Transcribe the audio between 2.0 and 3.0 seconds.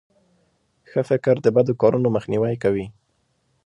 مخنیوی کوي.